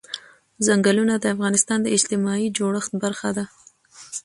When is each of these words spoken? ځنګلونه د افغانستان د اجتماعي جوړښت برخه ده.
ځنګلونه 0.65 1.13
د 1.19 1.25
افغانستان 1.35 1.79
د 1.83 1.87
اجتماعي 1.95 2.47
جوړښت 2.57 2.91
برخه 3.03 3.29
ده. 3.37 3.45